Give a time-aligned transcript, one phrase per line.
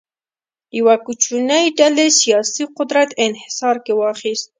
[0.79, 4.49] یوه کوچنۍ ډلې سیاسي قدرت انحصار کې واخیست.